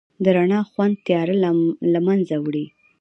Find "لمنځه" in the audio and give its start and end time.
1.93-2.37